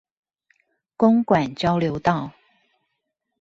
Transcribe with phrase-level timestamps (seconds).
[0.97, 2.31] 公館交流道